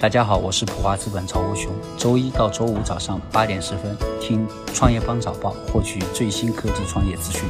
[0.00, 1.70] 大家好，我是普华资本曹国雄。
[1.98, 7.42] 周一到周五早上八点十分，听创业邦早报，获取最新科技创业资讯。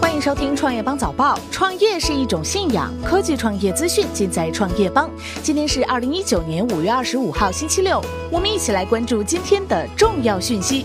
[0.00, 1.38] 欢迎收听创业邦早报。
[1.52, 5.08] 创业是一种信仰，科技创业资讯尽在创业邦。
[5.40, 10.84] 今天是二零一九年五月二十五号，星期六，我们一起来关注今天的重要讯息。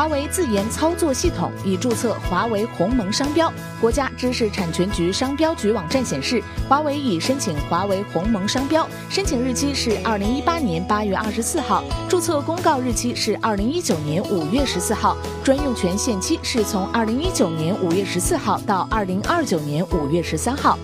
[0.00, 3.52] 华为自研操作系统已注册华为鸿蒙商标。
[3.78, 20.78] 国家知识产权局商标局网站显示，华为已申请华为鸿蒙商标，申请日期是二零一八年八月二十四号，注册公告日期是二零一九年五月十四号，专用权限期是从二零一九年五月十四号到二零二九年五月十三号。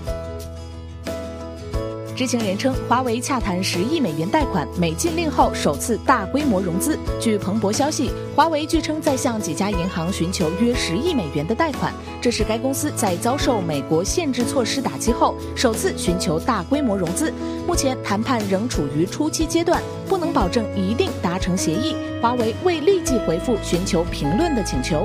[2.16, 6.98] 知情人称，华为洽谈十亿美元贷款，美禁令后首次大规模融资。
[7.20, 17.30] 据彭博消息，华为据称在向几家银行寻求约十亿美元的贷款，这是该公司在遭受美国限制措施打击后首次寻求大规模融资。
[17.66, 21.94] 目前谈判仍处于初期阶段，不能保证一定达成协议。
[22.22, 25.04] 华为未立即回复寻求评论的请求。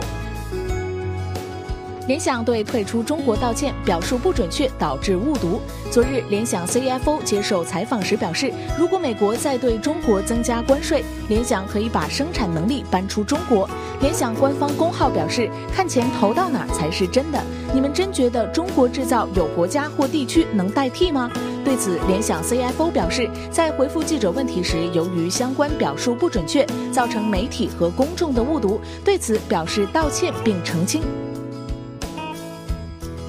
[2.12, 5.62] 联想对退出中国道歉，表述不准确，导致误读。
[5.90, 13.66] 昨日，联想 CFO 接受采访时表示，如果美国再对中国增加关税，联想可以把生产能力搬出中国。
[14.02, 17.42] 联想官方公号表示，看钱投到哪儿才是真的？
[17.74, 21.32] 你们真觉得中国制造有国家或地区能代替吗？
[21.64, 31.02] 对此，联想 CFO 表示，在回复记者问题时，由于相关表述不准确，造成媒体和公众的误读，对此表示道歉并澄清。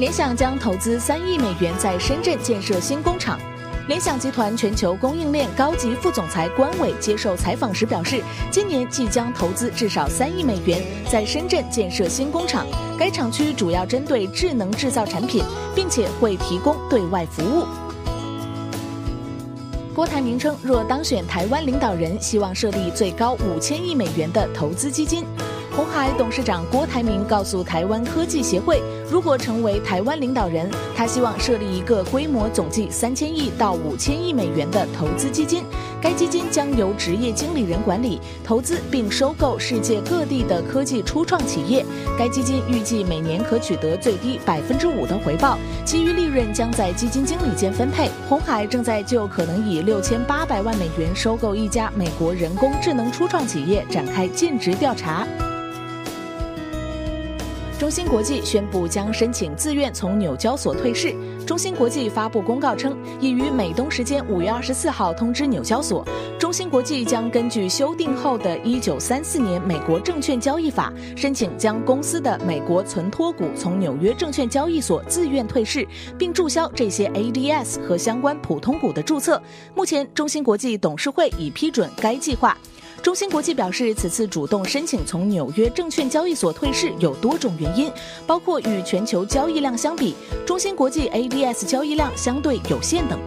[0.03, 3.39] 联想将投资三亿美元在深圳建设新工厂。
[3.87, 12.67] 联想集团全球供应链高级副总裁关伟接受采访时表示，今年即将投资至少三亿美元在深圳建设新工厂。
[12.99, 17.65] 该厂区主要针对智能制造产品，并且会提供对外服务。
[19.95, 25.25] 郭台铭称，若当选台湾领导人，希望设立最高五千亿美元的投资基金。
[25.75, 35.65] 红海董事长郭台铭告诉台湾科技协会，如果成为台湾领导人，他希望设立一个规模总计三千亿到五千亿美元的投资基金。
[36.01, 41.85] 该基金将由职业经理人管理、投资并收购世界各地的科技初创企业。
[42.19, 48.11] 该基金预计每年可取得最低百分之五的回报，其余利润将在基金经理间分配。
[48.29, 55.25] 红海正在就可能以六千八百万美元收购一家美国人工智能初创企业展开尽职调查。
[57.83, 61.17] 中芯国际宣布将申请自愿从纽交所退市。
[61.45, 66.07] 中芯国际发布公告称，已于美东时间五月二十四号通知纽交所，
[66.39, 75.85] 中芯国际将根据修订后的一九三四年美国证券交易法，申请将公司的美国存托股从纽约证券交易所自愿退市，
[76.17, 79.43] 并注销这些 ADS 和相关普通股的注册。
[79.75, 82.57] 目前，中芯国际董事会已批准该计划。
[83.03, 87.91] 中芯国际表示，此次主动申请从纽约证券交易所退市有多种原因，
[88.29, 90.15] 包括与全球交易量相比，
[90.47, 93.19] 中芯国际 ABS 交易量相对有限等。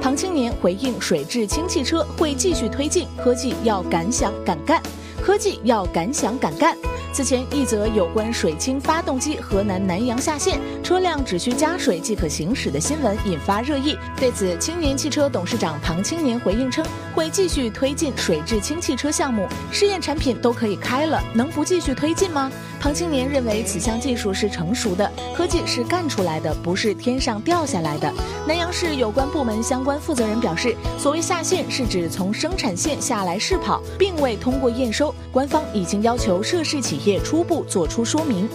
[0.00, 4.82] 唐青年回应水质氢汽车会继续推进，科技要敢想敢干，
[5.22, 6.76] 科技要敢想敢干。
[7.12, 13.98] 此前一则有关水氢发动机河南南阳下线，车辆只需加水即可行驶的新闻引发热议。
[14.16, 16.82] 对此，青年汽车董事长庞青年回应称，
[17.14, 22.50] 会继续推进水质氢汽车项目，试验产品都可以开了，能不继续推进吗？
[22.82, 28.12] 庞青年认为此项技术是成熟的，科技是干出来的，不是天上掉下来的。
[28.44, 36.98] 南阳市有关部门相关负责人表示，所谓下线是指从生产线下来试跑，并未通过验收，官方已经要求涉事企。
[37.04, 38.48] 业初步作出说明。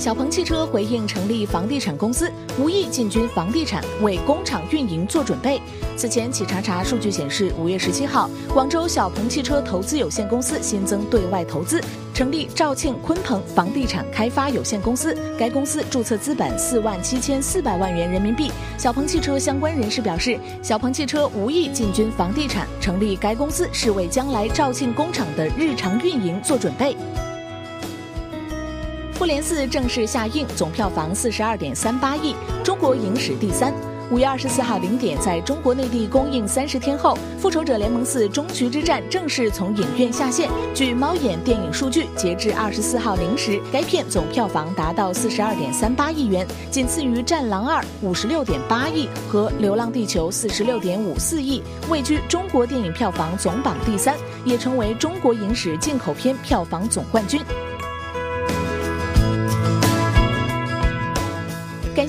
[0.00, 5.60] 小鹏汽车回应成立房地产公司，无意进军房地产，为工厂运营做准备。
[5.94, 11.82] 此前，企查查数据显示，五月十七号，广州小鹏汽车投资有限公司新增对外投资，
[12.14, 15.14] 成立肇庆鲲鹏房地产开发有限公司。
[15.38, 18.50] 该公司注册资本四万七千四百万元人民币。
[18.78, 26.96] 小鹏汽车相关人士表示，小鹏汽车无意进军房地产，成立该公司是为将来肇庆工厂的日常运营做准备。
[29.20, 32.34] 复联四正式下映，总票房四十二点三八亿，
[32.64, 33.70] 中国影史第三。
[34.10, 40.48] 五月二十四号零点，在中国内地公映三十天后，《复仇者联盟四：终局之战》正式从影院下线。
[40.74, 57.38] 据猫眼电影数据，截至二十四号零时，该片总票房达到四十二点三八亿元，仅次于《战狼二》五十六点八亿和《流浪地球》四十六点五四亿，位居中国电影票房总榜第三，也成为中国影史进口片票房总冠军。